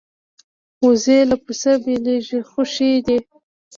[0.85, 3.17] وزې له پسه بېلېږي خو ښې دي